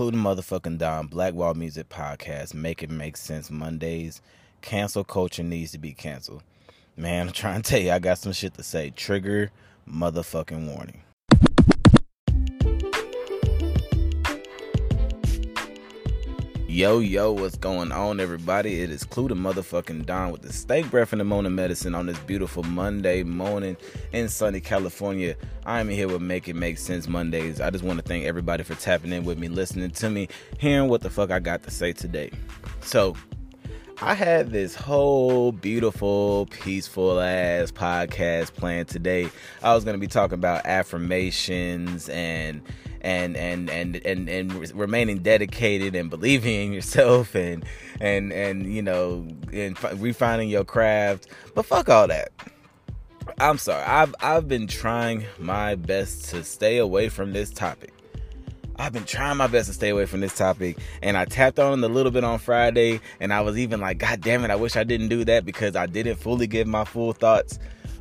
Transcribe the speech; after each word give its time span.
The 0.00 0.16
motherfucking 0.16 0.78
Don, 0.78 1.08
Blackwall 1.08 1.52
Music 1.54 1.90
Podcast, 1.90 2.54
Make 2.54 2.82
It 2.82 2.88
Make 2.90 3.18
Sense 3.18 3.50
Mondays. 3.50 4.22
Cancel 4.62 5.04
culture 5.04 5.42
needs 5.42 5.72
to 5.72 5.78
be 5.78 5.92
canceled. 5.92 6.42
Man, 6.96 7.26
I'm 7.26 7.32
trying 7.34 7.60
to 7.60 7.70
tell 7.70 7.80
you, 7.80 7.90
I 7.90 7.98
got 7.98 8.16
some 8.16 8.32
shit 8.32 8.54
to 8.54 8.62
say. 8.62 8.90
Trigger 8.96 9.52
motherfucking 9.86 10.74
warning. 10.74 11.02
Yo, 16.70 17.00
yo, 17.00 17.32
what's 17.32 17.56
going 17.56 17.90
on, 17.90 18.20
everybody? 18.20 18.80
It 18.80 18.90
is 18.90 19.02
Klue 19.02 19.26
the 19.26 19.34
motherfucking 19.34 20.06
Don 20.06 20.30
with 20.30 20.42
the 20.42 20.52
steak 20.52 20.88
breath 20.88 21.12
and 21.12 21.18
the 21.18 21.24
morning 21.24 21.52
medicine 21.52 21.96
on 21.96 22.06
this 22.06 22.18
beautiful 22.20 22.62
Monday 22.62 23.24
morning 23.24 23.76
in 24.12 24.28
sunny 24.28 24.60
California. 24.60 25.34
I'm 25.66 25.88
here 25.88 26.06
with 26.06 26.22
Make 26.22 26.46
It 26.46 26.54
Make 26.54 26.78
Sense 26.78 27.08
Mondays. 27.08 27.60
I 27.60 27.70
just 27.70 27.82
want 27.82 27.98
to 27.98 28.04
thank 28.04 28.24
everybody 28.24 28.62
for 28.62 28.76
tapping 28.76 29.10
in 29.12 29.24
with 29.24 29.36
me, 29.36 29.48
listening 29.48 29.90
to 29.90 30.10
me, 30.10 30.28
hearing 30.58 30.88
what 30.88 31.00
the 31.00 31.10
fuck 31.10 31.32
I 31.32 31.40
got 31.40 31.64
to 31.64 31.72
say 31.72 31.92
today. 31.92 32.30
So, 32.82 33.16
I 34.00 34.14
had 34.14 34.50
this 34.50 34.76
whole 34.76 35.50
beautiful, 35.50 36.46
peaceful 36.52 37.20
ass 37.20 37.72
podcast 37.72 38.54
planned 38.54 38.86
today. 38.86 39.28
I 39.60 39.74
was 39.74 39.82
going 39.82 39.94
to 39.94 40.00
be 40.00 40.06
talking 40.06 40.34
about 40.34 40.64
affirmations 40.66 42.08
and 42.10 42.62
and 43.02 43.36
and 43.36 43.70
and 43.70 43.96
and 44.04 44.28
and 44.28 44.74
remaining 44.74 45.18
dedicated 45.18 45.94
and 45.94 46.10
believing 46.10 46.66
in 46.66 46.72
yourself 46.72 47.34
and 47.34 47.64
and 48.00 48.32
and 48.32 48.72
you 48.72 48.82
know 48.82 49.26
and 49.52 49.76
refining 50.00 50.48
your 50.48 50.64
craft. 50.64 51.28
But 51.54 51.66
fuck 51.66 51.88
all 51.88 52.08
that. 52.08 52.32
I'm 53.38 53.58
sorry. 53.58 53.84
I've 53.84 54.14
I've 54.20 54.48
been 54.48 54.66
trying 54.66 55.24
my 55.38 55.74
best 55.74 56.26
to 56.30 56.44
stay 56.44 56.78
away 56.78 57.08
from 57.08 57.32
this 57.32 57.50
topic. 57.50 57.92
I've 58.76 58.94
been 58.94 59.04
trying 59.04 59.36
my 59.36 59.46
best 59.46 59.68
to 59.68 59.74
stay 59.74 59.90
away 59.90 60.06
from 60.06 60.20
this 60.20 60.34
topic, 60.34 60.78
and 61.02 61.16
I 61.16 61.26
tapped 61.26 61.58
on 61.58 61.78
it 61.78 61.84
a 61.84 61.92
little 61.92 62.10
bit 62.10 62.24
on 62.24 62.38
Friday, 62.38 63.00
and 63.20 63.30
I 63.30 63.42
was 63.42 63.58
even 63.58 63.78
like, 63.78 63.98
God 63.98 64.22
damn 64.22 64.42
it, 64.42 64.50
I 64.50 64.56
wish 64.56 64.74
I 64.74 64.84
didn't 64.84 65.08
do 65.08 65.22
that 65.26 65.44
because 65.44 65.76
I 65.76 65.84
didn't 65.84 66.16
fully 66.16 66.46
give 66.46 66.66
my 66.66 66.84
full 66.84 67.12
thoughts. 67.12 67.58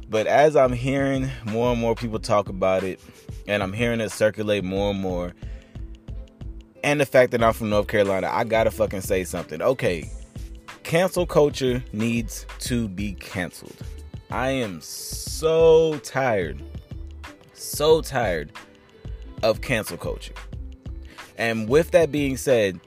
But 0.09 0.25
as 0.25 0.56
I'm 0.56 0.72
hearing 0.72 1.30
more 1.45 1.72
and 1.72 1.81
more 1.81 1.95
people 1.95 2.17
talk 2.17 2.47
about 2.47 2.84
it, 2.84 3.02
and 3.50 3.64
I'm 3.64 3.73
hearing 3.73 4.00
it 4.00 4.11
circulate 4.11 4.64
more 4.64 4.92
and 4.92 5.00
more. 5.00 5.33
And 6.83 7.02
the 7.02 7.05
fact 7.05 7.31
that 7.31 7.44
I'm 7.44 7.52
from 7.53 7.69
North 7.69 7.88
Carolina, 7.88 8.30
I 8.31 8.44
gotta 8.44 8.72
fucking 8.72 9.02
say 9.02 9.23
something. 9.23 9.61
Okay, 9.61 10.09
cancel 10.83 11.25
culture 11.25 11.83
needs 11.91 12.45
to 12.59 12.88
be 12.88 13.14
canceled. 13.14 13.75
I 14.30 14.52
am 14.52 14.80
so 14.81 15.97
tired, 16.03 16.61
so 17.53 18.02
tired 18.02 18.52
of 19.41 19.61
cancel 19.61 19.97
culture. 19.97 20.36
And 21.38 21.67
with 21.67 21.91
that 21.91 22.11
being 22.11 22.38
said, 22.38 22.80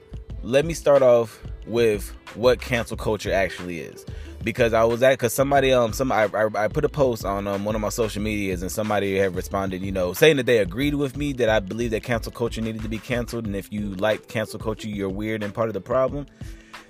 let 0.43 0.65
me 0.65 0.73
start 0.73 1.01
off 1.01 1.43
with 1.67 2.09
what 2.35 2.61
cancel 2.61 2.95
culture 2.95 3.33
actually 3.33 3.81
is 3.81 4.05
because 4.43 4.73
I 4.73 4.83
was 4.83 5.01
at 5.01 5.11
because 5.11 5.33
somebody 5.33 5.71
um 5.71 5.93
some 5.93 6.11
I, 6.11 6.25
I, 6.33 6.49
I 6.55 6.67
put 6.67 6.85
a 6.85 6.89
post 6.89 7.25
on 7.25 7.47
um 7.47 7.65
one 7.65 7.75
of 7.75 7.81
my 7.81 7.89
social 7.89 8.21
medias 8.21 8.61
and 8.61 8.71
somebody 8.71 9.17
had 9.17 9.35
responded 9.35 9.81
you 9.81 9.91
know 9.91 10.13
saying 10.13 10.37
that 10.37 10.45
they 10.45 10.57
agreed 10.59 10.95
with 10.95 11.15
me 11.17 11.33
that 11.33 11.49
I 11.49 11.59
believe 11.59 11.91
that 11.91 12.03
cancel 12.03 12.31
culture 12.31 12.61
needed 12.61 12.81
to 12.83 12.89
be 12.89 12.99
canceled 12.99 13.45
and 13.45 13.55
if 13.55 13.71
you 13.71 13.95
like 13.95 14.27
cancel 14.27 14.59
culture 14.59 14.87
you're 14.87 15.09
weird 15.09 15.43
and 15.43 15.53
part 15.53 15.69
of 15.69 15.73
the 15.73 15.81
problem. 15.81 16.25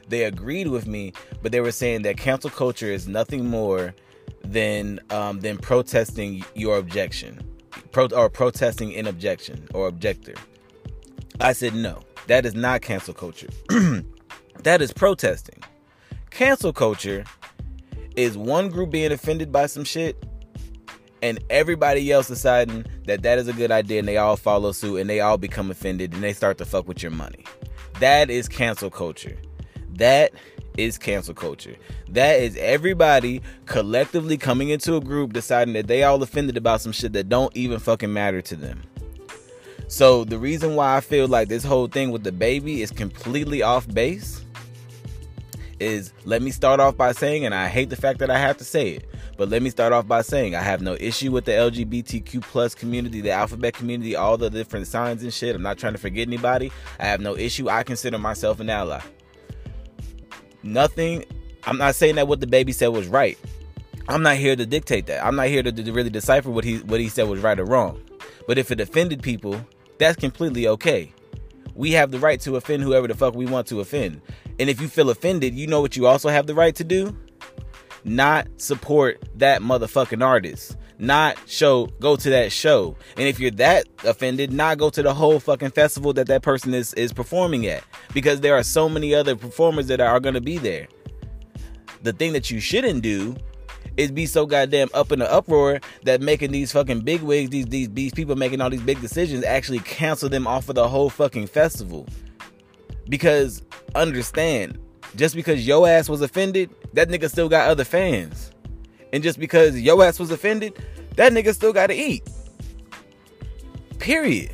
They 0.09 0.25
agreed 0.25 0.67
with 0.67 0.85
me, 0.85 1.13
but 1.41 1.53
they 1.53 1.61
were 1.61 1.71
saying 1.71 2.01
that 2.01 2.17
cancel 2.17 2.49
culture 2.49 2.87
is 2.87 3.07
nothing 3.07 3.45
more 3.45 3.95
than 4.43 4.99
um 5.09 5.39
than 5.39 5.57
protesting 5.57 6.43
your 6.55 6.77
objection, 6.77 7.41
pro 7.91 8.07
or 8.07 8.29
protesting 8.29 8.95
an 8.95 9.07
objection 9.07 9.67
or 9.73 9.87
objector. 9.87 10.33
I 11.39 11.53
said 11.53 11.73
no, 11.73 12.01
that 12.27 12.45
is 12.45 12.53
not 12.53 12.81
cancel 12.81 13.13
culture. 13.13 13.47
that 14.63 14.81
is 14.81 14.91
protesting. 14.91 15.63
Cancel 16.29 16.73
culture 16.73 17.23
is 18.15 18.37
one 18.37 18.69
group 18.69 18.91
being 18.91 19.11
offended 19.11 19.51
by 19.51 19.65
some 19.65 19.83
shit 19.83 20.23
and 21.21 21.39
everybody 21.49 22.11
else 22.11 22.27
deciding 22.27 22.85
that 23.05 23.23
that 23.23 23.39
is 23.39 23.47
a 23.47 23.53
good 23.53 23.71
idea 23.71 23.99
and 23.99 24.07
they 24.07 24.17
all 24.17 24.35
follow 24.35 24.71
suit 24.73 24.97
and 24.97 25.09
they 25.09 25.21
all 25.21 25.37
become 25.37 25.71
offended 25.71 26.13
and 26.13 26.21
they 26.21 26.33
start 26.33 26.57
to 26.57 26.65
fuck 26.65 26.87
with 26.87 27.01
your 27.01 27.11
money. 27.11 27.45
That 27.99 28.29
is 28.29 28.49
cancel 28.49 28.89
culture. 28.89 29.37
That 29.95 30.33
is 30.77 30.97
cancel 30.97 31.33
culture. 31.33 31.75
That 32.09 32.41
is 32.41 32.57
everybody 32.57 33.41
collectively 33.65 34.37
coming 34.37 34.69
into 34.69 34.95
a 34.95 35.01
group 35.01 35.31
deciding 35.31 35.73
that 35.75 35.87
they 35.87 36.03
all 36.03 36.21
offended 36.21 36.57
about 36.57 36.81
some 36.81 36.91
shit 36.91 37.13
that 37.13 37.29
don't 37.29 37.55
even 37.55 37.79
fucking 37.79 38.11
matter 38.11 38.41
to 38.41 38.55
them. 38.55 38.81
So 39.87 40.23
the 40.25 40.37
reason 40.37 40.75
why 40.75 40.97
I 40.97 41.01
feel 41.01 41.27
like 41.27 41.47
this 41.47 41.63
whole 41.63 41.87
thing 41.87 42.11
with 42.11 42.23
DaBaby 42.23 42.79
is 42.79 42.91
completely 42.91 43.61
off 43.61 43.87
base 43.87 44.42
is 45.83 46.13
let 46.25 46.41
me 46.41 46.51
start 46.51 46.79
off 46.79 46.97
by 46.97 47.11
saying, 47.11 47.45
and 47.45 47.53
I 47.53 47.67
hate 47.67 47.89
the 47.89 47.95
fact 47.95 48.19
that 48.19 48.31
I 48.31 48.37
have 48.39 48.57
to 48.57 48.63
say 48.63 48.91
it, 48.91 49.05
but 49.37 49.49
let 49.49 49.61
me 49.61 49.69
start 49.69 49.93
off 49.93 50.07
by 50.07 50.21
saying 50.21 50.55
I 50.55 50.61
have 50.61 50.81
no 50.81 50.95
issue 50.99 51.31
with 51.31 51.45
the 51.45 51.51
LGBTQ 51.51 52.41
plus 52.41 52.73
community, 52.73 53.21
the 53.21 53.31
alphabet 53.31 53.73
community, 53.73 54.15
all 54.15 54.37
the 54.37 54.49
different 54.49 54.87
signs 54.87 55.23
and 55.23 55.33
shit. 55.33 55.55
I'm 55.55 55.61
not 55.61 55.77
trying 55.77 55.93
to 55.93 55.99
forget 55.99 56.27
anybody. 56.27 56.71
I 56.99 57.05
have 57.05 57.21
no 57.21 57.35
issue. 57.35 57.69
I 57.69 57.83
consider 57.83 58.17
myself 58.17 58.59
an 58.59 58.69
ally. 58.69 59.01
Nothing. 60.63 61.25
I'm 61.65 61.77
not 61.77 61.95
saying 61.95 62.15
that 62.15 62.27
what 62.27 62.39
DaBaby 62.39 62.73
said 62.73 62.87
was 62.87 63.07
right. 63.07 63.37
I'm 64.07 64.21
not 64.21 64.35
here 64.35 64.55
to 64.55 64.65
dictate 64.65 65.05
that. 65.07 65.25
I'm 65.25 65.35
not 65.35 65.47
here 65.47 65.63
to, 65.63 65.91
really 65.91 66.09
decipher 66.09 66.49
what 66.49 66.63
he 66.63 66.79
what 66.79 66.99
he 66.99 67.07
said 67.09 67.27
was 67.27 67.41
right 67.41 67.59
or 67.59 67.65
wrong. 67.65 68.01
But 68.47 68.57
if 68.57 68.71
it 68.71 68.81
offended 68.81 69.21
people, 69.21 69.65
that's 69.97 70.17
completely 70.17 70.67
okay. 70.67 71.13
We 71.75 71.91
have 71.93 72.11
the 72.11 72.19
right 72.19 72.39
to 72.41 72.55
offend 72.57 72.83
whoever 72.83 73.07
the 73.07 73.15
fuck 73.15 73.33
we 73.33 73.45
want 73.45 73.67
to 73.67 73.79
offend. 73.79 74.21
And 74.59 74.69
if 74.69 74.79
you 74.79 74.87
feel 74.87 75.09
offended, 75.09 75.55
you 75.55 75.67
know 75.67 75.81
what 75.81 75.95
you 75.95 76.07
also 76.07 76.29
have 76.29 76.47
the 76.47 76.55
right 76.55 76.75
to 76.75 76.83
do? 76.83 77.17
Not 78.03 78.47
support 78.57 79.23
that 79.35 79.61
motherfucking 79.61 80.23
artist. 80.23 80.77
Not 80.99 81.37
show 81.47 81.87
go 81.99 82.15
to 82.15 82.29
that 82.29 82.51
show. 82.51 82.95
And 83.17 83.27
if 83.27 83.39
you're 83.39 83.51
that 83.51 83.87
offended, 84.03 84.53
not 84.53 84.77
go 84.77 84.89
to 84.89 85.01
the 85.01 85.13
whole 85.13 85.39
fucking 85.39 85.71
festival 85.71 86.13
that 86.13 86.27
that 86.27 86.43
person 86.43 86.73
is 86.73 86.93
is 86.93 87.11
performing 87.11 87.65
at 87.67 87.83
because 88.13 88.41
there 88.41 88.55
are 88.55 88.63
so 88.63 88.87
many 88.87 89.13
other 89.15 89.35
performers 89.35 89.87
that 89.87 89.99
are 89.99 90.19
going 90.19 90.35
to 90.35 90.41
be 90.41 90.57
there. 90.57 90.87
The 92.03 92.13
thing 92.13 92.33
that 92.33 92.51
you 92.51 92.59
shouldn't 92.59 93.01
do 93.01 93.35
is 93.97 94.11
be 94.11 94.25
so 94.25 94.45
goddamn 94.45 94.89
up 94.93 95.11
in 95.11 95.19
the 95.19 95.31
uproar 95.31 95.79
that 96.03 96.21
making 96.21 96.51
these 96.51 96.71
fucking 96.71 97.01
big 97.01 97.21
wigs, 97.21 97.49
these 97.49 97.65
these 97.65 97.89
these 97.89 98.13
people 98.13 98.35
making 98.35 98.61
all 98.61 98.69
these 98.69 98.81
big 98.81 99.01
decisions 99.01 99.43
actually 99.43 99.79
cancel 99.79 100.29
them 100.29 100.47
off 100.47 100.69
of 100.69 100.75
the 100.75 100.87
whole 100.87 101.09
fucking 101.09 101.47
festival. 101.47 102.07
Because 103.09 103.61
understand, 103.95 104.79
just 105.15 105.35
because 105.35 105.65
yo 105.67 105.85
ass 105.85 106.09
was 106.09 106.21
offended, 106.21 106.69
that 106.93 107.09
nigga 107.09 107.29
still 107.29 107.49
got 107.49 107.69
other 107.69 107.83
fans. 107.83 108.51
And 109.11 109.21
just 109.21 109.39
because 109.39 109.79
yo 109.79 110.01
ass 110.01 110.19
was 110.19 110.31
offended, 110.31 110.73
that 111.15 111.31
nigga 111.31 111.53
still 111.53 111.73
gotta 111.73 111.93
eat. 111.93 112.27
Period. 113.99 114.51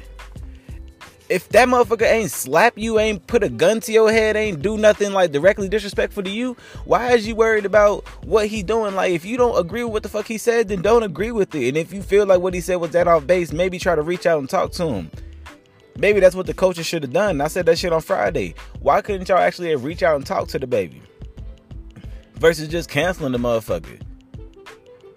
If 1.29 1.47
that 1.49 1.67
motherfucker 1.67 2.11
ain't 2.11 2.31
slap 2.31 2.75
you, 2.75 2.97
ain't 2.97 3.25
put 3.27 3.43
a 3.43 3.49
gun 3.49 3.81
to 3.81 3.91
your 3.91 4.11
head, 4.11 4.35
ain't 4.35 4.63
do 4.63 4.77
nothing 4.77 5.13
like 5.13 5.31
directly 5.31 5.69
disrespectful 5.69 6.23
to 6.23 6.29
you, 6.29 6.57
why 6.85 7.11
is 7.11 7.27
you 7.27 7.35
worried 7.35 7.67
about 7.67 8.07
what 8.25 8.47
he 8.47 8.63
doing? 8.63 8.95
Like, 8.95 9.13
if 9.13 9.25
you 9.25 9.37
don't 9.37 9.57
agree 9.59 9.83
with 9.83 9.93
what 9.93 10.03
the 10.03 10.09
fuck 10.09 10.25
he 10.25 10.39
said, 10.39 10.69
then 10.69 10.81
don't 10.81 11.03
agree 11.03 11.31
with 11.31 11.53
it. 11.53 11.67
And 11.67 11.77
if 11.77 11.93
you 11.93 12.01
feel 12.01 12.25
like 12.25 12.41
what 12.41 12.55
he 12.55 12.61
said 12.61 12.77
was 12.77 12.91
that 12.91 13.07
off 13.07 13.27
base, 13.27 13.53
maybe 13.53 13.77
try 13.77 13.93
to 13.93 14.01
reach 14.01 14.25
out 14.25 14.39
and 14.39 14.49
talk 14.49 14.71
to 14.73 14.87
him. 14.87 15.11
Maybe 15.99 16.21
that's 16.21 16.35
what 16.35 16.45
the 16.45 16.53
coaches 16.53 16.85
should 16.85 17.03
have 17.03 17.11
done. 17.11 17.41
I 17.41 17.47
said 17.47 17.65
that 17.65 17.77
shit 17.77 17.91
on 17.91 18.01
Friday. 18.01 18.55
Why 18.79 19.01
couldn't 19.01 19.27
y'all 19.27 19.37
actually 19.37 19.75
reach 19.75 20.01
out 20.01 20.15
and 20.15 20.25
talk 20.25 20.47
to 20.49 20.59
DaBaby? 20.59 21.01
Versus 22.35 22.69
just 22.69 22.89
canceling 22.89 23.33
the 23.33 23.37
motherfucker. 23.37 24.01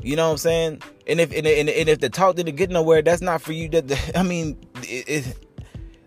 You 0.03 0.17
know 0.17 0.27
what 0.27 0.33
I'm 0.33 0.39
saying? 0.39 0.83
And 1.07 1.21
if 1.21 1.33
and, 1.33 1.47
and, 1.47 1.69
and 1.69 1.89
if 1.89 2.01
the 2.01 2.11
talk 2.11 2.35
didn't 2.35 2.57
get 2.57 2.71
nowhere, 2.71 3.01
that's 3.01 3.23
not 3.23 3.41
for 3.41 3.53
you. 3.53 3.69
That 3.69 4.13
I 4.17 4.25
mean, 4.25 4.59
it, 4.83 5.09
it, 5.09 5.49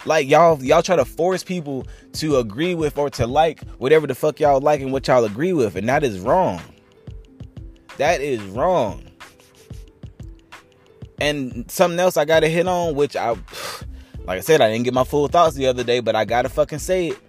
like 0.06 0.28
y'all 0.28 0.62
y'all 0.62 0.84
try 0.84 0.97
to 0.97 1.06
force 1.06 1.44
people 1.44 1.88
to 2.13 2.38
agree 2.38 2.75
with 2.75 2.98
or 2.98 3.10
to 3.12 3.25
like 3.25 3.63
whatever 3.77 4.07
the 4.07 4.16
fuck 4.16 4.42
y'all 4.42 4.60
like 4.60 4.81
and 4.81 4.92
what 4.92 5.07
y'all 5.07 5.24
agree 5.24 5.54
with, 5.54 5.77
and 5.77 5.88
that 5.88 6.04
is 6.04 6.19
wrong. 6.19 6.62
That 7.98 8.19
is 8.19 8.42
wrong. 8.42 9.04
And 11.18 11.72
something 11.72 11.98
else 11.98 12.18
I 12.18 12.25
gotta 12.25 12.50
hit 12.50 12.68
on, 12.68 12.95
which 12.95 13.16
I 13.16 13.38
like 14.27 14.38
I 14.38 14.42
said, 14.42 14.62
I 14.62 14.72
didn't 14.72 14.86
get 14.86 14.94
my 14.94 15.04
full 15.04 15.27
thoughts 15.27 15.56
the 15.56 15.68
other 15.68 15.83
day, 15.83 16.00
but 16.00 16.16
I 16.16 16.25
gotta 16.25 16.50
fucking 16.50 16.80
say 16.80 17.10
it. 17.10 17.19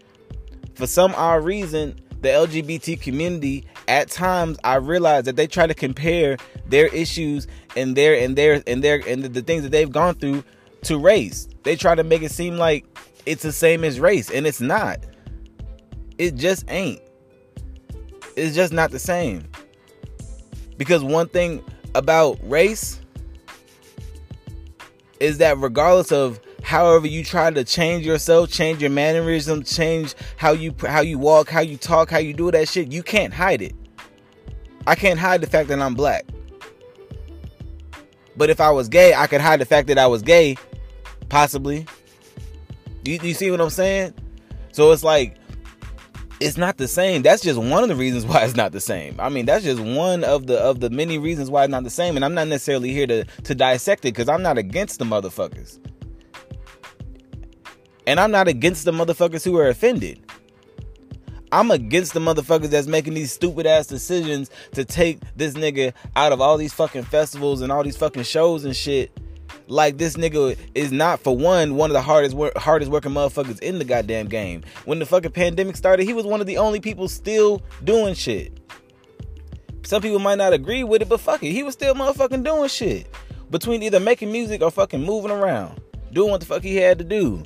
For 0.75 0.87
some 0.87 1.15
odd 1.15 1.45
reason, 1.45 2.01
the 2.21 2.29
LGBT 2.29 3.01
community, 3.01 3.65
at 3.89 4.11
times, 4.11 4.59
I 4.65 4.77
realize 4.77 5.25
that 5.25 5.37
they 5.37 5.47
try 5.47 5.67
to 5.67 5.75
compare 5.75 6.37
their 6.67 6.87
issues 6.87 7.47
and 7.77 7.97
their 7.97 8.15
and 8.19 8.37
their 8.37 8.63
and 8.67 8.83
their 8.83 9.03
and 9.07 9.23
the, 9.23 9.29
the 9.29 9.43
things 9.43 9.63
that 9.63 9.71
they've 9.71 9.91
gone 9.91 10.15
through 10.15 10.43
to 10.83 10.99
race. 10.99 11.49
They 11.63 11.77
try 11.77 11.95
to 11.95 12.05
make 12.05 12.23
it 12.23 12.31
seem 12.31 12.57
like 12.57 12.85
it's 13.27 13.43
the 13.43 13.53
same 13.53 13.85
as 13.85 14.01
race, 14.01 14.31
and 14.31 14.47
it's 14.47 14.61
not. 14.61 14.99
It 16.19 16.37
just 16.37 16.65
ain't. 16.69 17.01
It's 18.37 18.55
just 18.55 18.73
not 18.73 18.91
the 18.91 18.99
same. 18.99 19.45
Because 20.79 21.03
one 21.03 21.29
thing 21.29 21.63
about 21.95 22.39
race 22.43 23.01
is 25.21 25.39
that 25.39 25.59
regardless 25.59 26.13
of 26.13 26.41
however 26.67 27.07
you 27.07 27.23
try 27.23 27.49
to 27.49 27.63
change 27.63 28.05
yourself, 28.05 28.51
change 28.51 28.81
your 28.81 28.91
mannerism, 28.91 29.63
change 29.63 30.17
how 30.37 30.51
you 30.51 30.75
how 30.81 31.01
you 31.01 31.17
walk, 31.17 31.49
how 31.49 31.61
you 31.61 31.77
talk, 31.77 32.11
how 32.11 32.19
you 32.19 32.35
do 32.35 32.51
that 32.51 32.69
shit, 32.69 32.91
you 32.91 33.05
can't 33.05 33.33
hide 33.33 33.63
it. 33.63 33.75
I 34.85 34.97
can't 34.97 35.19
hide 35.19 35.41
the 35.41 35.47
fact 35.47 35.69
that 35.69 35.81
I'm 35.81 35.95
black. 35.95 36.27
But 38.37 38.51
if 38.51 38.61
I 38.61 38.71
was 38.71 38.89
gay, 38.89 39.15
I 39.15 39.29
could 39.29 39.41
hide 39.41 39.61
the 39.61 39.65
fact 39.65 39.87
that 39.89 39.99
I 39.99 40.09
was 40.09 40.23
gay, 40.23 40.57
possibly. 41.29 41.87
You, 43.05 43.21
you 43.23 43.33
see 43.33 43.51
what 43.53 43.61
I'm 43.61 43.71
saying? 43.71 44.15
So 44.73 44.91
it's 44.91 45.05
like 45.05 45.37
it's 46.41 46.57
not 46.57 46.79
the 46.79 46.89
same. 46.89 47.23
That's 47.23 47.43
just 47.43 47.61
one 47.61 47.85
of 47.85 47.89
the 47.89 47.95
reasons 47.95 48.27
why 48.27 48.45
it's 48.45 48.57
not 48.57 48.73
the 48.73 48.81
same. 48.81 49.21
I 49.21 49.29
mean, 49.29 49.47
that's 49.47 49.65
just 49.65 49.81
one 49.81 50.25
of 50.25 50.49
the 50.49 50.59
of 50.59 50.81
the 50.81 50.91
many 50.91 51.17
reasons 51.17 51.49
why 51.49 51.63
it's 51.63 51.71
not 51.71 51.85
the 51.85 51.91
same. 51.91 52.17
And 52.17 52.25
I'm 52.25 52.35
not 52.35 52.49
necessarily 52.49 52.91
here 52.91 53.07
to 53.07 53.25
to 53.25 53.55
dissect 53.55 54.05
it 54.05 54.15
because 54.15 54.29
I'm 54.29 54.43
not 54.43 54.59
against 54.59 54.99
the 54.99 55.05
motherfuckers. 55.05 55.79
And 58.07 58.21
I'm 58.21 58.31
not 58.31 58.49
against 58.49 58.85
the 58.85 58.93
motherfuckers 58.93 59.45
who 59.45 59.57
are 59.59 59.69
offended. 59.69 60.21
I'm 61.53 61.71
against 61.71 62.13
the 62.13 62.21
motherfuckers 62.21 62.71
that's 62.71 62.87
making 62.87 63.15
these 63.15 63.33
stupid 63.33 63.67
ass 63.67 63.87
decisions 63.87 64.51
to 64.73 64.85
take 64.85 65.21
this 65.37 65.55
nigga 65.55 65.93
out 66.15 66.33
of 66.33 66.41
all 66.41 66.57
these 66.57 66.73
fucking 66.73 67.05
festivals 67.05 67.63
and 67.63 67.71
all 67.71 67.83
these 67.85 67.97
fucking 67.97 68.25
shows 68.25 68.65
and 68.65 68.75
shit. 68.75 69.11
Like 69.69 69.97
this 69.97 70.17
nigga 70.17 70.57
is 70.75 70.93
not 70.93 71.21
for 71.21 71.37
one 71.37 71.75
one 71.75 71.91
of 71.91 71.95
the 71.95 72.03
hardest 72.03 72.37
work, 72.37 72.57
hardest 72.57 72.91
working 72.91 73.13
motherfuckers 73.13 73.61
in 73.61 73.79
the 73.79 73.85
goddamn 73.85 74.29
game. 74.29 74.63
When 74.85 74.99
the 74.99 75.07
fucking 75.07 75.33
pandemic 75.33 75.77
started, 75.77 76.05
he 76.05 76.13
was 76.13 76.25
one 76.25 76.41
of 76.41 76.47
the 76.47 76.59
only 76.59 76.81
people 76.81 77.09
still 77.09 77.63
doing 77.83 78.15
shit. 78.15 78.61
Some 79.83 80.03
people 80.03 80.19
might 80.19 80.39
not 80.39 80.53
agree 80.53 80.85
with 80.85 81.03
it, 81.03 81.09
but 81.09 81.21
fuck 81.21 81.43
it, 81.43 81.53
he 81.53 81.63
was 81.63 81.75
still 81.75 81.95
motherfucking 81.95 82.45
doing 82.45 82.69
shit. 82.69 83.09
Between 83.51 83.83
either 83.83 84.01
making 84.01 84.33
music 84.33 84.63
or 84.63 84.71
fucking 84.71 85.03
moving 85.03 85.31
around, 85.31 85.81
doing 86.13 86.33
what 86.33 86.41
the 86.41 86.47
fuck 86.47 86.63
he 86.63 86.77
had 86.77 86.99
to 86.99 87.05
do. 87.05 87.45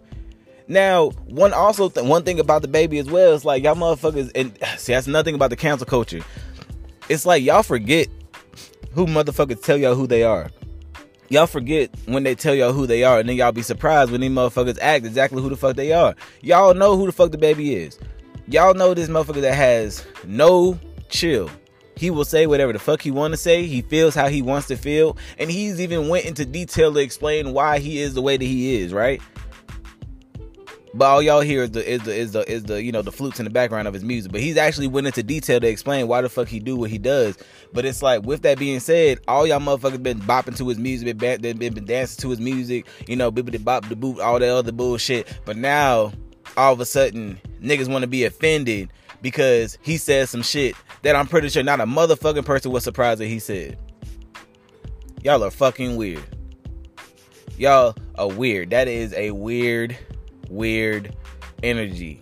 Now, 0.70 1.10
one 1.26 1.52
also 1.52 1.88
th- 1.88 2.06
one 2.06 2.22
thing 2.22 2.38
about 2.38 2.62
DaBaby 2.62 3.00
as 3.00 3.10
well 3.10 3.32
is 3.32 3.44
like 3.44 3.64
y'all 3.64 3.74
motherfuckers, 3.74 4.30
and 4.36 4.56
see 4.78 4.92
that's 4.92 5.08
nothing 5.08 5.34
about 5.34 5.50
the 5.50 5.56
cancel 5.56 5.84
culture. 5.84 6.20
It's 7.08 7.26
like 7.26 7.42
y'all 7.42 7.64
forget 7.64 8.06
who 8.92 9.06
motherfuckers 9.06 9.60
tell 9.60 9.76
y'all 9.76 9.96
who 9.96 10.06
they 10.06 10.22
are. 10.22 10.48
Y'all 11.28 11.48
forget 11.48 11.90
when 12.06 12.22
they 12.22 12.36
tell 12.36 12.54
y'all 12.54 12.72
who 12.72 12.86
they 12.86 13.02
are, 13.02 13.18
and 13.18 13.28
then 13.28 13.34
y'all 13.34 13.50
be 13.50 13.62
surprised 13.62 14.12
when 14.12 14.20
these 14.20 14.30
motherfuckers 14.30 14.78
act 14.80 15.04
exactly 15.04 15.42
who 15.42 15.48
the 15.48 15.56
fuck 15.56 15.74
they 15.74 15.90
are. 15.90 16.14
Y'all 16.40 16.72
know 16.72 16.96
who 16.96 17.06
the 17.06 17.12
fuck 17.12 17.32
DaBaby 17.32 17.72
is. 17.74 17.98
Y'all 18.46 18.74
know 18.74 18.94
this 18.94 19.08
motherfucker 19.08 19.40
that 19.40 19.54
has 19.54 20.06
no 20.24 20.78
chill. 21.08 21.50
He 21.96 22.10
will 22.10 22.24
say 22.24 22.46
whatever 22.46 22.72
the 22.72 22.78
fuck 22.78 23.02
he 23.02 23.10
want 23.10 23.32
to 23.32 23.36
say. 23.36 23.66
He 23.66 23.82
feels 23.82 24.14
how 24.14 24.28
he 24.28 24.40
wants 24.40 24.68
to 24.68 24.76
feel, 24.76 25.16
and 25.36 25.50
he's 25.50 25.80
even 25.80 26.08
went 26.08 26.26
into 26.26 26.46
detail 26.46 26.94
to 26.94 27.00
explain 27.00 27.52
why 27.52 27.80
he 27.80 27.98
is 27.98 28.14
the 28.14 28.22
way 28.22 28.36
that 28.36 28.44
he 28.44 28.76
is. 28.76 28.92
Right? 28.92 29.20
But 30.92 31.04
all 31.04 31.22
y'all 31.22 31.40
hear 31.40 31.62
is 31.62 31.70
the 31.70 31.88
is 31.88 32.02
the 32.02 32.16
is 32.16 32.32
the 32.32 32.50
is 32.50 32.64
the 32.64 32.82
you 32.82 32.90
know 32.90 33.02
the 33.02 33.12
flutes 33.12 33.38
in 33.38 33.44
the 33.44 33.50
background 33.50 33.86
of 33.86 33.94
his 33.94 34.02
music. 34.02 34.32
But 34.32 34.40
he's 34.40 34.56
actually 34.56 34.88
went 34.88 35.06
into 35.06 35.22
detail 35.22 35.60
to 35.60 35.68
explain 35.68 36.08
why 36.08 36.20
the 36.20 36.28
fuck 36.28 36.48
he 36.48 36.58
do 36.58 36.74
what 36.74 36.90
he 36.90 36.98
does. 36.98 37.38
But 37.72 37.84
it's 37.84 38.02
like 38.02 38.24
with 38.24 38.42
that 38.42 38.58
being 38.58 38.80
said, 38.80 39.20
all 39.28 39.46
y'all 39.46 39.60
motherfuckers 39.60 40.02
been 40.02 40.20
bopping 40.20 40.56
to 40.56 40.68
his 40.68 40.78
music, 40.78 41.16
been 41.16 41.40
been, 41.40 41.58
been 41.58 41.84
dancing 41.84 42.20
to 42.22 42.30
his 42.30 42.40
music, 42.40 42.86
you 43.06 43.14
know, 43.14 43.30
bibbity 43.30 43.62
bop 43.62 43.88
the 43.88 43.94
boot, 43.94 44.20
all 44.20 44.40
that 44.40 44.48
other 44.48 44.72
bullshit. 44.72 45.40
But 45.44 45.56
now 45.56 46.12
all 46.56 46.72
of 46.72 46.80
a 46.80 46.84
sudden 46.84 47.40
niggas 47.62 47.88
want 47.88 48.02
to 48.02 48.08
be 48.08 48.24
offended 48.24 48.90
because 49.22 49.78
he 49.82 49.96
said 49.96 50.28
some 50.28 50.42
shit 50.42 50.74
that 51.02 51.14
I'm 51.14 51.28
pretty 51.28 51.50
sure 51.50 51.62
not 51.62 51.80
a 51.80 51.86
motherfucking 51.86 52.44
person 52.44 52.72
was 52.72 52.82
surprised 52.82 53.20
that 53.20 53.26
he 53.26 53.38
said. 53.38 53.78
Y'all 55.22 55.44
are 55.44 55.50
fucking 55.50 55.96
weird. 55.96 56.24
Y'all 57.58 57.94
are 58.16 58.28
weird. 58.28 58.70
That 58.70 58.88
is 58.88 59.12
a 59.12 59.30
weird 59.32 59.96
weird 60.50 61.14
energy. 61.62 62.20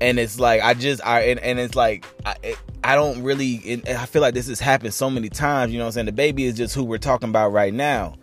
And 0.00 0.18
it's 0.18 0.38
like 0.38 0.60
i 0.60 0.74
just 0.74 1.04
i 1.06 1.20
and, 1.22 1.40
and 1.40 1.58
it's 1.58 1.74
like 1.74 2.04
i 2.26 2.34
it, 2.42 2.58
i 2.82 2.94
don't 2.94 3.22
really 3.22 3.54
it, 3.54 3.88
i 3.88 4.04
feel 4.04 4.20
like 4.20 4.34
this 4.34 4.48
has 4.48 4.60
happened 4.60 4.92
so 4.92 5.08
many 5.08 5.30
times 5.30 5.72
you 5.72 5.78
know 5.78 5.84
what 5.84 5.96
i'm 5.96 6.06
saying? 6.14 6.34
DaBaby 6.34 6.40
is 6.40 6.56
just 6.56 6.74
who 6.74 6.84
we're 6.84 6.98
talking 6.98 7.28
about 7.30 7.52
right 7.52 7.72
now. 7.72 8.14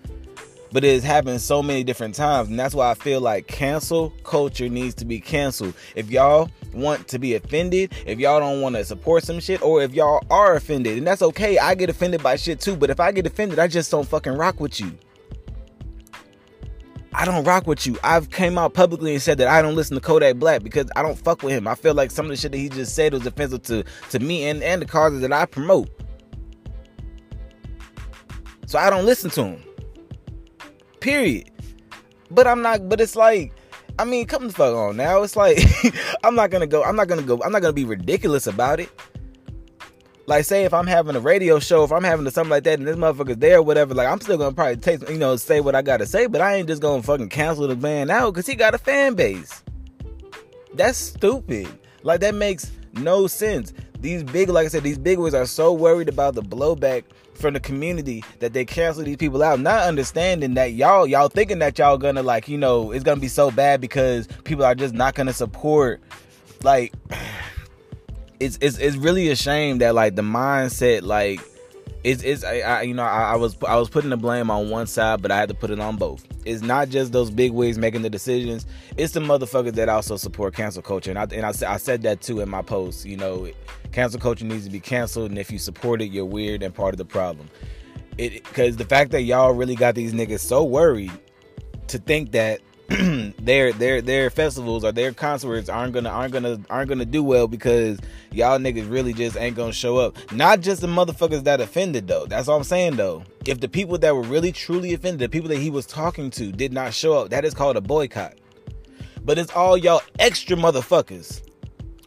But 0.73 0.85
it 0.85 0.93
has 0.93 1.03
happened 1.03 1.41
so 1.41 1.61
many 1.61 1.83
different 1.83 2.13
times 2.13 2.49
and 2.49 2.59
that's 2.59 2.75
why 2.75 2.91
i 2.91 2.93
feel 2.93 3.21
like 3.21 3.47
cancel 3.47 4.11
culture 4.23 4.69
needs 4.69 4.93
to 4.95 5.05
be 5.05 5.19
canceled. 5.19 5.73
If 5.95 6.11
y'all 6.11 6.49
want 6.73 7.07
to 7.09 7.19
be 7.19 7.35
offended 7.35 7.93
if 8.05 8.19
y'all 8.19 8.39
don't 8.39 8.61
want 8.61 8.75
to 8.75 8.85
support 8.85 9.23
some 9.23 9.39
shit 9.39 9.61
or 9.61 9.81
if 9.81 9.93
y'all 9.93 10.23
are 10.29 10.55
offended 10.55 10.97
and 10.97 11.05
that's 11.05 11.21
okay 11.21 11.57
i 11.57 11.75
get 11.75 11.89
offended 11.89 12.23
by 12.23 12.35
shit 12.35 12.59
too 12.59 12.75
but 12.75 12.89
if 12.89 12.99
i 12.99 13.11
get 13.11 13.25
offended 13.25 13.59
i 13.59 13.67
just 13.67 13.91
don't 13.91 14.07
fucking 14.07 14.33
rock 14.33 14.59
with 14.59 14.79
you 14.79 14.97
I 17.13 17.25
don't 17.25 17.43
rock 17.43 17.67
with 17.67 17.85
you. 17.85 17.97
I've 18.03 18.29
came 18.29 18.57
out 18.57 18.73
publicly 18.73 19.13
and 19.13 19.21
said 19.21 19.37
that 19.39 19.47
I 19.47 19.61
don't 19.61 19.75
listen 19.75 19.95
to 19.95 20.01
Kodak 20.01 20.37
Black 20.37 20.63
because 20.63 20.89
I 20.95 21.01
don't 21.01 21.17
fuck 21.17 21.43
with 21.43 21.53
him. 21.53 21.67
I 21.67 21.75
feel 21.75 21.93
like 21.93 22.09
some 22.09 22.25
of 22.25 22.29
the 22.31 22.37
shit 22.37 22.51
that 22.53 22.57
he 22.57 22.69
just 22.69 22.95
said 22.95 23.13
was 23.13 23.25
offensive 23.25 23.63
to 23.63 23.83
to 24.11 24.19
me 24.19 24.45
and 24.45 24.63
and 24.63 24.81
the 24.81 24.85
causes 24.85 25.21
that 25.21 25.33
I 25.33 25.45
promote. 25.45 25.89
So 28.65 28.79
I 28.79 28.89
don't 28.89 29.05
listen 29.05 29.29
to 29.31 29.43
him. 29.43 29.63
Period. 31.01 31.51
But 32.29 32.47
I'm 32.47 32.61
not. 32.61 32.87
But 32.87 33.01
it's 33.01 33.17
like, 33.17 33.51
I 33.99 34.05
mean, 34.05 34.25
come 34.25 34.47
the 34.47 34.53
fuck 34.53 34.73
on 34.73 34.95
now. 34.95 35.21
It's 35.23 35.35
like 35.35 35.59
I'm 36.23 36.35
not 36.35 36.49
gonna 36.49 36.67
go. 36.67 36.81
I'm 36.81 36.95
not 36.95 37.09
gonna 37.09 37.23
go. 37.23 37.41
I'm 37.43 37.51
not 37.51 37.61
gonna 37.61 37.73
be 37.73 37.83
ridiculous 37.83 38.47
about 38.47 38.79
it. 38.79 38.89
Like, 40.27 40.45
say 40.45 40.63
if 40.63 40.73
I'm 40.73 40.87
having 40.87 41.15
a 41.15 41.19
radio 41.19 41.59
show, 41.59 41.83
if 41.83 41.91
I'm 41.91 42.03
having 42.03 42.29
something 42.29 42.51
like 42.51 42.63
that, 42.63 42.79
and 42.79 42.87
this 42.87 42.95
motherfucker's 42.95 43.37
there 43.37 43.57
or 43.57 43.63
whatever, 43.63 43.93
like 43.93 44.07
I'm 44.07 44.21
still 44.21 44.37
gonna 44.37 44.55
probably 44.55 44.77
take, 44.77 45.07
you 45.09 45.17
know, 45.17 45.35
say 45.35 45.61
what 45.61 45.75
I 45.75 45.81
gotta 45.81 46.05
say, 46.05 46.27
but 46.27 46.41
I 46.41 46.55
ain't 46.55 46.67
just 46.67 46.81
gonna 46.81 47.03
fucking 47.03 47.29
cancel 47.29 47.67
the 47.67 47.75
band 47.75 48.11
out 48.11 48.33
because 48.33 48.47
he 48.47 48.55
got 48.55 48.75
a 48.75 48.77
fan 48.77 49.15
base. 49.15 49.63
That's 50.73 50.97
stupid. 50.97 51.67
Like 52.03 52.21
that 52.21 52.35
makes 52.35 52.71
no 52.93 53.27
sense. 53.27 53.73
These 53.99 54.23
big, 54.23 54.49
like 54.49 54.65
I 54.65 54.69
said, 54.69 54.83
these 54.83 54.97
big 54.97 55.19
wigs 55.19 55.35
are 55.35 55.45
so 55.45 55.73
worried 55.73 56.09
about 56.09 56.35
the 56.35 56.41
blowback 56.41 57.03
from 57.33 57.53
the 57.53 57.59
community 57.59 58.23
that 58.39 58.53
they 58.53 58.65
cancel 58.65 59.03
these 59.03 59.17
people 59.17 59.43
out, 59.43 59.59
not 59.59 59.87
understanding 59.87 60.53
that 60.55 60.73
y'all, 60.73 61.05
y'all 61.07 61.27
thinking 61.27 61.59
that 61.59 61.77
y'all 61.77 61.97
gonna 61.97 62.23
like, 62.23 62.47
you 62.47 62.57
know, 62.57 62.91
it's 62.91 63.03
gonna 63.03 63.19
be 63.19 63.27
so 63.27 63.51
bad 63.51 63.81
because 63.81 64.27
people 64.43 64.63
are 64.63 64.75
just 64.75 64.93
not 64.93 65.15
gonna 65.15 65.33
support, 65.33 66.01
like 66.63 66.93
it's 68.41 68.57
it's 68.59 68.79
it's 68.79 68.97
really 68.97 69.29
a 69.29 69.35
shame 69.35 69.77
that 69.77 69.93
like 69.93 70.15
the 70.15 70.23
mindset 70.23 71.03
like 71.03 71.39
it's 72.03 72.23
it's 72.23 72.43
I, 72.43 72.59
I 72.61 72.81
you 72.81 72.95
know 72.95 73.03
I, 73.03 73.33
I, 73.33 73.35
was 73.35 73.55
I 73.67 73.75
was 73.75 73.87
putting 73.87 74.09
the 74.09 74.17
blame 74.17 74.49
on 74.49 74.71
one 74.71 74.87
side, 74.87 75.21
but 75.21 75.29
I 75.29 75.37
had 75.37 75.49
to 75.49 75.53
put 75.53 75.69
it 75.69 75.79
on 75.79 75.97
both. 75.97 76.25
It's 76.43 76.63
not 76.63 76.89
just 76.89 77.11
those 77.11 77.29
big 77.29 77.51
wigs 77.51 77.77
making 77.77 78.01
the 78.01 78.09
decisions. 78.09 78.65
It's 78.97 79.13
the 79.13 79.19
motherfuckers 79.19 79.73
that 79.73 79.87
also 79.89 80.17
support 80.17 80.55
cancel 80.55 80.81
culture, 80.81 81.11
and 81.11 81.19
I 81.19 81.27
and 81.31 81.45
I, 81.45 81.49
I 81.71 81.77
said 81.77 82.01
that 82.01 82.21
too 82.21 82.39
in 82.39 82.49
my 82.49 82.63
post. 82.63 83.05
You 83.05 83.17
know, 83.17 83.47
cancel 83.91 84.19
culture 84.19 84.45
needs 84.45 84.65
to 84.65 84.71
be 84.71 84.79
canceled, 84.79 85.29
and 85.29 85.37
if 85.37 85.51
you 85.51 85.59
support 85.59 86.01
it, 86.01 86.07
you're 86.07 86.25
weird 86.25 86.63
and 86.63 86.73
part 86.73 86.95
of 86.95 86.97
the 86.97 87.05
problem. 87.05 87.47
It 88.17 88.43
because 88.43 88.77
the 88.77 88.85
fact 88.85 89.11
that 89.11 89.21
y'all 89.21 89.51
really 89.51 89.75
got 89.75 89.93
these 89.93 90.13
niggas 90.13 90.39
so 90.39 90.63
worried 90.63 91.11
to 91.89 91.99
think 91.99 92.31
that 92.31 92.61
their 93.39 93.71
their 93.71 94.01
their 94.01 94.29
festivals 94.29 94.83
or 94.83 94.91
their 94.91 95.13
concerts 95.13 95.69
aren't 95.69 95.93
gonna 95.93 96.09
aren't 96.09 96.33
gonna 96.33 96.59
aren't 96.69 96.89
gonna 96.89 97.05
do 97.05 97.23
well 97.23 97.47
because 97.47 97.99
y'all 98.31 98.59
niggas 98.59 98.89
really 98.91 99.13
just 99.13 99.37
ain't 99.37 99.55
gonna 99.55 99.71
show 99.71 99.97
up. 99.97 100.17
Not 100.33 100.59
just 100.59 100.81
the 100.81 100.87
motherfuckers 100.87 101.43
that 101.45 101.61
offended 101.61 102.07
though. 102.07 102.25
That's 102.25 102.49
all 102.49 102.57
I'm 102.57 102.63
saying 102.63 102.97
though. 102.97 103.23
If 103.45 103.61
the 103.61 103.69
people 103.69 103.97
that 103.99 104.13
were 104.13 104.23
really 104.23 104.51
truly 104.51 104.93
offended, 104.93 105.19
the 105.19 105.29
people 105.29 105.47
that 105.49 105.59
he 105.59 105.69
was 105.69 105.85
talking 105.85 106.29
to 106.31 106.51
did 106.51 106.73
not 106.73 106.93
show 106.93 107.13
up, 107.13 107.29
that 107.29 107.45
is 107.45 107.53
called 107.53 107.77
a 107.77 107.81
boycott. 107.81 108.33
But 109.23 109.37
it's 109.37 109.51
all 109.53 109.77
y'all 109.77 110.01
extra 110.19 110.57
motherfuckers. 110.57 111.47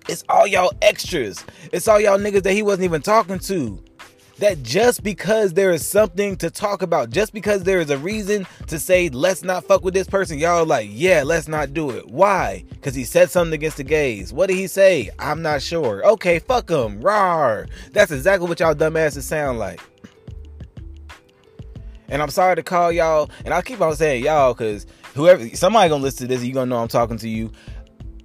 It's 0.09 0.25
all 0.29 0.47
y'all 0.47 0.73
extras. 0.83 1.47
It's 1.73 1.89
all 1.89 1.99
y'all 1.99 2.19
niggas 2.19 2.43
that 2.43 2.53
he 2.53 2.63
wasn't 2.63 2.85
even 2.85 3.01
talking 3.01 3.39
to 3.39 3.83
that 4.39 4.63
just 4.63 5.03
because 5.03 5.53
there 5.53 5.71
is 5.71 5.87
something 5.87 6.37
to 6.37 6.51
talk 6.51 6.83
about, 6.83 7.11
just 7.11 7.33
because 7.33 7.63
there 7.65 7.81
is 7.81 7.91
a 7.91 7.99
reason 7.99 8.47
to 8.67 8.79
say, 8.79 9.09
let's 9.09 9.43
not 9.43 9.65
fuck 9.65 9.85
with 9.85 9.95
this 9.95 10.09
person, 10.09 10.39
y'all 10.39 10.67
like, 10.67 10.89
yeah, 10.91 11.23
let's 11.23 11.49
not 11.49 11.73
do 11.73 11.91
it. 11.91 12.09
Why? 12.09 12.65
Because 12.71 12.95
he 12.95 13.05
said 13.05 13.31
something 13.31 13.55
against 13.55 13.77
the 13.77 13.85
gays. 13.85 14.33
What 14.33 14.49
did 14.49 14.57
he 14.57 14.67
say? 14.67 15.11
I'm 15.19 15.43
not 15.43 15.63
sure. 15.63 16.05
Okay, 16.07 16.39
fuck 16.39 16.71
him. 16.71 17.01
Rawr. 17.01 17.69
That's 17.93 18.13
exactly 18.13 18.49
what 18.49 18.61
y'all 18.61 18.75
dumbasses 18.75 19.23
sound 19.23 19.59
like. 19.59 19.81
And 22.09 22.21
I'm 22.23 22.31
sorry 22.31 22.57
to 22.57 22.63
call 22.63 22.93
y'all, 22.93 23.31
and 23.45 23.55
I 23.55 23.63
keep 23.63 23.81
on 23.81 23.97
saying 23.97 24.25
y'all 24.25 24.53
because 24.53 24.87
whoever, 25.15 25.49
somebody 25.51 25.89
gonna 25.89 26.03
listen 26.03 26.29
to 26.29 26.35
this, 26.35 26.45
you 26.45 26.53
gonna 26.53 26.67
know 26.67 26.77
I'm 26.77 26.89
talking 26.89 27.17
to 27.19 27.29
you. 27.29 27.51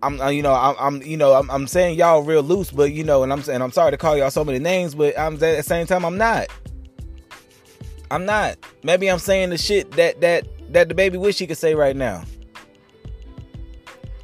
I'm, 0.01 0.34
you 0.34 0.41
know, 0.41 0.53
I'm, 0.53 0.75
I'm, 0.79 1.01
you 1.01 1.18
know, 1.18 1.34
I'm, 1.34 1.50
I'm 1.51 1.68
saying 1.68 1.98
y'all 1.98 2.22
real 2.22 2.41
loose, 2.41 2.72
but 2.72 2.94
you 2.94 3.03
know, 3.03 3.24
and 3.24 3.34
I'm 3.34 3.41
saying 3.41 3.62
I'm 3.62 3.72
sorry 3.72 3.91
to 3.91 3.98
call 3.98 4.18
y'all 4.18 4.32
so 4.32 4.46
many 4.46 4.60
names, 4.60 4.96
but 4.96 5.18
I'm 5.18 5.34
at 5.36 5.39
the 5.39 5.63
same 5.63 5.86
time 5.86 6.06
I'm 6.06 6.18
not. 6.18 6.48
I'm 8.12 8.25
not. 8.25 8.58
Maybe 8.84 9.10
I'm 9.10 9.20
saying 9.20 9.50
the 9.50 9.58
shit 9.58 9.91
that 9.91 10.22
that 10.22 10.48
that 10.74 10.89
DaBaby 10.89 11.20
wish 11.20 11.39
he 11.39 11.48
could 11.48 11.58
say 11.58 11.75
right 11.75 11.96
now. 11.96 12.24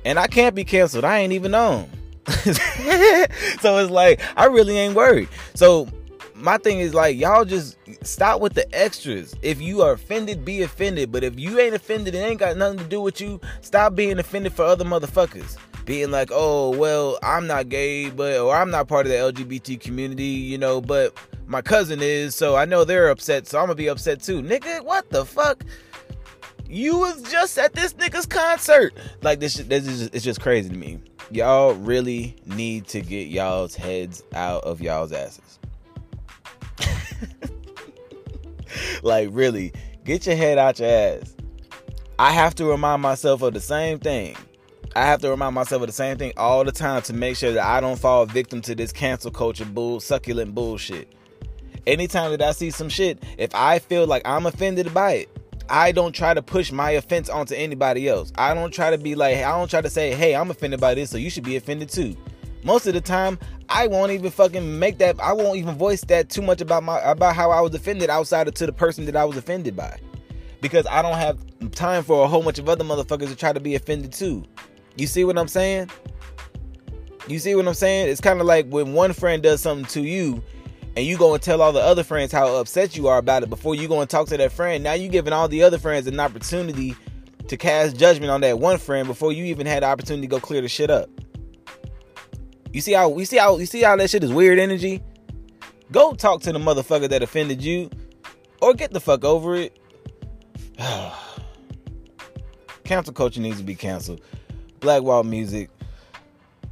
And 0.06 0.18
I 0.18 0.28
can't 0.28 0.56
be 0.56 0.64
canceled. 0.64 1.04
I 1.04 1.20
ain't 1.20 1.34
even 1.34 1.54
on. 1.54 1.90
so 2.28 3.78
it's 3.78 3.92
like 3.92 4.22
I 4.38 4.46
really 4.46 4.78
ain't 4.78 4.96
worried. 4.96 5.30
So 5.56 5.88
my 6.36 6.58
thing 6.58 6.80
is 6.80 6.94
like 6.94 7.18
y'all 7.18 7.46
just 7.46 7.78
Stop 8.06 8.40
with 8.40 8.54
the 8.54 8.68
extras. 8.76 9.36
If 9.42 9.60
you 9.60 9.82
are 9.82 9.94
offended, 9.94 10.46
be 10.46 10.62
offended. 10.62 11.12
But 11.12 11.24
if 11.24 11.40
you 11.40 11.60
ain't 11.60 11.74
offended, 11.74 12.14
it 12.14 12.20
ain't 12.20 12.40
got 12.40 12.56
nothing 12.56 12.80
to 12.80 12.86
do 12.86 13.02
with 13.02 13.20
you. 13.20 13.42
Stop 13.62 13.96
being 13.96 14.20
offended 14.20 14.54
for 14.54 14.64
other 14.64 14.86
motherfuckers. 14.86 15.58
Being 15.86 16.12
like, 16.12 16.30
oh, 16.32 16.76
well, 16.76 17.18
I'm 17.22 17.48
not 17.48 17.70
gay, 17.70 18.10
but 18.10 18.40
or 18.40 18.56
I'm 18.56 18.72
not 18.72 18.88
part 18.88 19.06
of 19.06 19.12
the 19.12 19.18
LGBT 19.18 19.80
community, 19.80 20.24
you 20.24 20.58
know, 20.58 20.82
but 20.82 21.16
my 21.48 21.62
cousin 21.62 22.00
is, 22.02 22.36
so 22.36 22.56
I 22.56 22.66
know 22.66 22.84
they're 22.84 23.10
upset, 23.10 23.48
so 23.48 23.60
I'm 23.60 23.66
gonna 23.66 23.76
be 23.76 23.88
upset 23.88 24.22
too. 24.22 24.42
Nigga, 24.42 24.84
what 24.84 25.10
the 25.12 25.26
fuck? 25.26 25.64
You 26.68 26.98
was 26.98 27.22
just 27.32 27.58
at 27.60 27.74
this 27.74 27.94
nigga's 27.94 28.26
concert. 28.26 28.94
Like 29.22 29.40
this, 29.40 29.56
this 29.56 29.88
is 29.88 30.00
just, 30.00 30.16
it's 30.16 30.26
just 30.26 30.42
crazy 30.42 30.70
to 30.70 30.76
me. 30.76 31.00
Y'all 31.32 31.74
really 31.74 32.36
need 32.46 32.88
to 32.88 33.02
get 33.02 33.28
y'all's 33.28 33.76
heads 33.76 34.24
out 34.34 34.64
of 34.64 34.82
y'all's 34.82 35.12
asses. 35.12 35.60
like 39.04 39.30
really, 39.32 39.72
get 40.04 40.26
your 40.26 40.36
head 40.36 40.58
out 40.58 40.80
your 40.80 40.90
ass. 40.90 41.36
I 42.18 42.32
have 42.32 42.56
to 42.56 42.66
remind 42.66 43.02
myself 43.02 43.42
of 43.42 43.54
the 43.54 43.60
same 43.60 44.00
thing. 44.00 44.36
I 44.94 45.06
have 45.06 45.22
to 45.22 45.30
remind 45.30 45.56
myself 45.56 45.82
of 45.82 45.88
the 45.88 45.94
same 45.94 46.18
thing 46.18 46.34
all 46.38 46.64
the 46.64 46.72
time 46.72 47.02
to 47.04 47.14
make 47.14 47.38
sure 47.38 47.52
that 47.54 47.66
I 47.66 47.82
don't 47.82 48.00
fall 48.00 48.26
victim 48.26 48.62
to 48.62 48.76
this 48.76 48.92
cancel 48.92 49.32
culture 49.32 49.66
bull 49.66 50.00
succulent 50.00 50.54
bullshit. 50.54 51.14
Anytime 51.88 52.32
that 52.32 52.42
I 52.42 52.52
see 52.52 52.72
some 52.72 52.90
shit, 52.90 53.24
if 53.38 53.54
I 53.54 53.80
feel 53.80 54.08
like 54.08 54.22
I'm 54.26 54.46
offended 54.46 54.94
by 54.94 55.12
it, 55.14 55.30
I 55.70 55.92
don't 55.92 56.14
try 56.14 56.34
to 56.34 56.42
push 56.42 56.72
my 56.72 56.92
offense 56.92 57.30
onto 57.30 57.56
anybody 57.56 58.08
else. 58.08 58.32
I 58.38 58.54
don't 58.54 58.74
try 58.74 58.92
to 58.92 58.98
be 58.98 59.16
like, 59.16 59.38
I 59.38 59.52
don't 59.52 59.70
try 59.70 59.82
to 59.82 59.90
say, 59.90 60.14
hey, 60.14 60.36
I'm 60.36 60.50
offended 60.52 60.80
by 60.80 60.94
this, 60.94 61.10
so 61.10 61.18
you 61.18 61.30
should 61.30 61.44
be 61.44 61.56
offended 61.56 61.90
too. 61.90 62.16
Most 62.64 62.88
of 62.88 62.94
the 62.94 63.02
time, 63.02 63.38
I 63.70 63.88
won't 63.88 64.12
even 64.12 64.32
fucking 64.32 64.80
make 64.80 64.98
that. 65.00 65.20
I 65.20 65.34
won't 65.34 65.58
even 65.58 65.76
voice 65.76 66.02
that 66.06 66.30
too 66.30 66.42
much 66.42 66.62
about 66.62 66.84
my 66.84 67.00
about 67.02 67.36
how 67.36 67.52
I 67.52 67.62
was 67.62 67.76
offended 67.76 68.10
outside 68.10 68.48
of 68.48 68.54
to 68.56 68.66
the 68.66 68.74
person 68.74 69.06
that 69.06 69.16
I 69.16 69.26
was 69.26 69.38
offended 69.38 69.76
by, 69.76 70.00
because 70.62 70.88
I 70.90 71.02
don't 71.02 71.18
have 71.18 71.40
time 71.72 72.04
for 72.04 72.24
a 72.24 72.28
whole 72.28 72.42
bunch 72.42 72.60
of 72.60 72.70
other 72.70 72.84
motherfuckers 72.84 73.28
to 73.28 73.36
try 73.36 73.54
to 73.54 73.60
be 73.60 73.76
offended 73.76 74.14
too. 74.14 74.44
You 74.96 75.08
see 75.08 75.24
what 75.24 75.38
I'm 75.38 75.48
saying? 75.48 75.90
You 77.28 77.40
see 77.40 77.56
what 77.56 77.68
I'm 77.68 77.74
saying? 77.74 78.10
It's 78.10 78.22
kind 78.22 78.40
of 78.40 78.46
like 78.46 78.68
when 78.70 78.94
one 78.94 79.14
friend 79.14 79.42
does 79.42 79.62
something 79.62 79.86
to 79.88 80.02
you, 80.02 80.44
and 80.96 81.06
you 81.06 81.18
go 81.18 81.34
and 81.34 81.42
tell 81.44 81.62
all 81.62 81.74
the 81.74 81.82
other 81.82 82.04
friends 82.04 82.32
how 82.32 82.56
upset 82.56 82.96
you 82.96 83.08
are 83.08 83.18
about 83.18 83.44
it 83.44 83.50
before 83.50 83.76
you 83.76 83.88
go 83.88 84.00
and 84.02 84.10
talk 84.10 84.28
to 84.28 84.38
that 84.38 84.52
friend. 84.52 84.84
Now 84.84 84.94
you're 84.94 85.12
giving 85.12 85.34
all 85.34 85.48
the 85.48 85.64
other 85.64 85.78
friends 85.78 86.08
an 86.08 86.20
opportunity 86.20 86.96
to 87.48 87.58
cast 87.58 87.98
judgment 87.98 88.32
on 88.32 88.42
that 88.42 88.60
one 88.60 88.78
friend 88.78 89.08
before 89.08 89.32
you 89.34 89.46
even 89.46 89.68
had 89.68 89.84
the 89.84 89.88
opportunity 89.88 90.28
to 90.28 90.32
go 90.32 90.40
clear 90.40 90.62
the 90.62 90.70
shit 90.70 90.90
up. 90.90 91.10
You 92.72 92.82
see 92.82 92.94
how 92.94 93.18
you 93.18 93.26
see 93.26 93.38
how 93.38 93.58
you 93.58 93.66
see 93.66 93.82
how 93.82 93.96
that 93.96 94.10
shit 94.10 94.24
is 94.24 94.32
weird 94.32 94.60
energy? 94.60 95.02
Go 95.92 96.14
talk 96.14 96.42
to 96.42 96.52
the 96.52 96.60
motherfucker 96.60 97.10
that 97.10 97.22
offended 97.24 97.62
you, 97.62 97.90
or 98.62 98.74
get 98.74 98.92
the 98.92 99.00
fuck 99.00 99.24
over 99.24 99.56
it. 99.56 99.80
Cancel 102.84 103.14
culture 103.14 103.42
needs 103.42 103.58
to 103.58 103.64
be 103.64 103.76
canceled. 103.76 104.22
Black 104.80 105.02
Wall 105.02 105.24
Music 105.24 105.70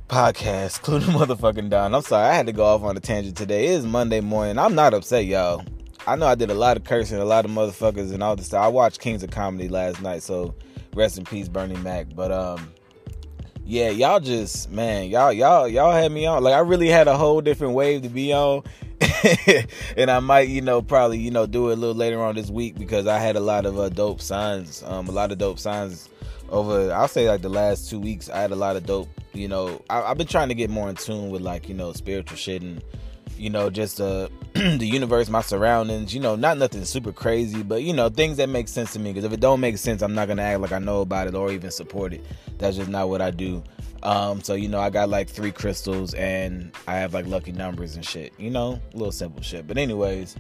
podcast, 0.08 0.78
including 0.80 1.10
motherfucking 1.10 1.70
Don. 1.70 1.96
I'm 1.96 2.02
sorry, 2.02 2.30
I 2.30 2.34
had 2.34 2.46
to 2.48 2.54
go 2.54 2.66
off 2.66 2.84
on 2.84 2.98
a 2.98 3.00
tangent 3.00 3.38
today. 3.38 3.68
It 3.68 3.72
is 3.72 3.86
Monday 3.86 4.22
morning. 4.22 4.58
I'm 4.58 4.76
not 4.76 4.94
upset, 4.94 5.26
y'all. 5.26 5.64
I 6.06 6.16
know 6.16 6.28
I 6.28 6.36
did 6.36 6.52
a 6.52 6.54
lot 6.54 6.76
of 6.78 6.84
cursing, 6.84 7.20
a 7.20 7.26
lot 7.26 7.46
of 7.46 7.52
motherfuckers, 7.52 8.14
and 8.14 8.22
all 8.22 8.36
this 8.36 8.48
stuff. 8.48 8.64
I 8.64 8.68
watched 8.68 9.00
Kings 9.00 9.24
of 9.24 9.32
Comedy 9.32 9.70
last 9.70 10.02
night, 10.02 10.22
so 10.22 10.54
rest 10.96 11.18
in 11.18 11.24
peace, 11.24 11.48
Bernie 11.48 11.78
Mac. 11.78 12.08
But 12.14 12.32
um, 12.32 12.74
yeah, 13.66 13.90
y'all 13.90 14.20
just 14.20 14.70
man, 14.70 15.10
y'all 15.10 15.32
y'all 15.32 15.68
y'all 15.68 15.94
had 15.94 16.12
me 16.12 16.26
on. 16.26 16.44
Like 16.44 16.56
I 16.56 16.60
really 16.60 16.90
had 16.90 17.08
a 17.08 17.18
whole 17.18 17.42
different 17.42 17.74
wave 17.74 18.02
to 18.02 18.10
be 18.10 18.34
on. 18.34 18.64
and 19.98 20.10
I 20.10 20.20
might, 20.20 20.48
you 20.48 20.62
know, 20.62 20.82
probably, 20.82 21.20
you 21.20 21.32
know, 21.32 21.46
do 21.46 21.70
it 21.70 21.74
a 21.74 21.76
little 21.76 21.96
later 21.96 22.22
on 22.22 22.36
this 22.36 22.50
week 22.50 22.78
because 22.78 23.08
I 23.08 23.20
had 23.20 23.36
a 23.36 23.40
lot 23.42 23.66
of 23.66 23.78
uh, 23.78 23.90
dope 23.90 24.22
signs, 24.22 24.84
um, 24.84 25.08
a 25.08 25.12
lot 25.12 25.32
of 25.32 25.38
dope 25.38 25.60
signs 25.60 26.10
over. 26.54 26.94
I'll 26.94 27.08
say 27.08 27.28
like 27.28 27.42
the 27.42 27.50
last 27.50 27.90
two 27.90 28.00
weeks, 28.00 28.30
I 28.30 28.40
had 28.40 28.52
a 28.52 28.56
lot 28.56 28.76
of 28.76 28.86
dope. 28.86 29.10
You 29.34 29.48
know, 29.48 29.82
I, 29.90 30.08
have 30.08 30.18
been 30.18 30.28
trying 30.28 30.50
to 30.50 30.56
get 30.56 30.70
more 30.70 30.90
in 30.90 30.96
tune 30.96 31.30
with 31.30 31.42
like 31.42 31.68
you 31.68 31.74
know 31.74 31.92
spiritual 31.92 32.38
shit 32.38 32.62
and 32.62 32.82
you 33.36 33.50
know 33.50 33.70
just 33.70 34.00
uh, 34.00 34.30
the 34.54 34.86
universe, 34.86 35.30
my 35.30 35.42
surroundings. 35.42 36.14
You 36.14 36.22
know, 36.22 36.36
not 36.36 36.58
nothing 36.58 36.86
super 36.86 37.12
crazy, 37.12 37.64
but 37.64 37.84
you 37.84 37.92
know 37.92 38.10
things 38.10 38.38
that 38.38 38.48
make 38.48 38.68
sense 38.68 38.94
to 38.94 39.00
me. 39.00 39.12
Because 39.12 39.26
if 39.26 39.34
it 39.34 39.40
don't 39.40 39.60
make 39.60 39.78
sense, 39.78 40.02
I'm 40.02 40.14
not 40.14 40.28
gonna 40.28 40.44
act 40.44 40.62
like 40.62 40.72
I 40.72 40.80
know 40.80 41.02
about 41.02 41.28
it 41.28 41.36
or 41.36 41.52
even 41.52 41.72
support 41.72 42.14
it. 42.14 42.24
That's 42.60 42.78
just 42.78 42.90
not 42.90 43.10
what 43.10 43.22
I 43.22 43.32
do. 43.32 43.64
Um, 44.04 44.44
so 44.44 44.54
you 44.54 44.68
know, 44.68 44.80
I 44.80 44.90
got 44.90 45.10
like 45.10 45.30
three 45.30 45.52
crystals 45.52 46.14
and 46.14 46.72
I 46.88 46.96
have 46.96 47.14
like 47.14 47.26
lucky 47.26 47.52
numbers 47.52 47.96
and 47.96 48.06
shit. 48.06 48.34
You 48.38 48.52
know, 48.52 48.80
little 48.94 49.12
simple 49.12 49.42
shit. 49.42 49.66
But 49.66 49.78
anyways, 49.78 50.36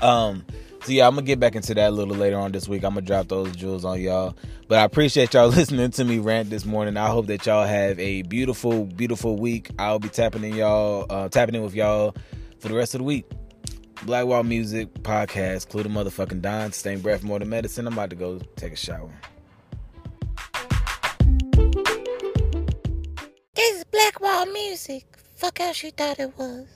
um, 0.00 0.44
so 0.84 0.92
yeah, 0.92 1.06
I'm 1.06 1.14
gonna 1.14 1.26
get 1.26 1.40
back 1.40 1.56
into 1.56 1.72
that 1.74 1.88
a 1.88 1.90
little 1.90 2.14
later 2.14 2.38
on 2.38 2.52
this 2.52 2.68
week. 2.68 2.84
I'm 2.84 2.92
gonna 2.92 3.06
drop 3.06 3.28
those 3.28 3.56
jewels 3.56 3.86
on 3.86 4.00
y'all. 4.02 4.36
But 4.68 4.80
I 4.80 4.84
appreciate 4.84 5.32
y'all 5.32 5.48
listening 5.48 5.90
to 5.92 6.04
me 6.04 6.18
rant 6.18 6.50
this 6.50 6.66
morning. 6.66 6.98
I 6.98 7.08
hope 7.08 7.26
that 7.28 7.46
y'all 7.46 7.64
have 7.66 7.98
a 7.98 8.20
beautiful, 8.22 8.84
beautiful 8.84 9.36
week. 9.36 9.70
I'll 9.78 9.98
be 9.98 10.10
tapping 10.10 10.44
in 10.44 10.54
y'all, 10.54 11.06
uh, 11.08 11.30
tapping 11.30 11.54
in 11.54 11.62
with 11.62 11.74
y'all 11.74 12.14
for 12.58 12.68
the 12.68 12.74
rest 12.74 12.94
of 12.94 12.98
the 12.98 13.04
week. 13.04 13.24
Black 14.04 14.26
Wall 14.26 14.42
Music 14.42 14.92
Podcast, 15.02 15.68
Klue 15.68 15.84
the 15.84 15.88
motherfucking 15.88 16.42
Don, 16.42 16.72
Staying 16.72 17.00
Breath 17.00 17.22
More 17.22 17.38
Than 17.38 17.48
Medicine. 17.48 17.86
I'm 17.86 17.94
about 17.94 18.10
to 18.10 18.16
go 18.16 18.38
take 18.56 18.74
a 18.74 18.76
shower. 18.76 19.10
This 23.54 23.76
is 23.78 23.84
Black 23.84 24.20
Wall 24.20 24.44
Music. 24.46 25.06
Fuck 25.36 25.60
how 25.60 25.72
she 25.72 25.90
thought 25.90 26.20
it 26.20 26.36
was. 26.36 26.66